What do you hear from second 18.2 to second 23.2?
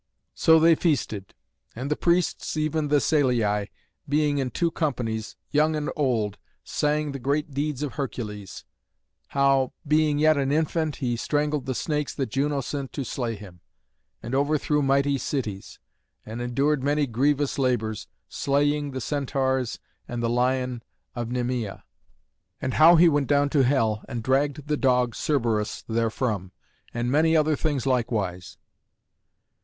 slaying the Centaurs and the lion of Nemea; and how he